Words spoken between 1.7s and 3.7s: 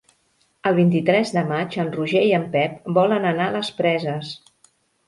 en Roger i en Pep volen anar a